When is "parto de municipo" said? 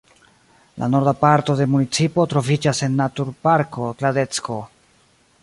1.25-2.25